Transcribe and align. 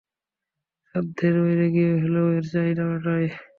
সাধ্যের 0.87 1.35
বাইরে 1.41 1.65
গিয়ে 1.75 1.91
হলেও 2.01 2.25
ওর 2.29 2.43
চাহিদা 2.51 2.83
মেটাই। 2.89 3.25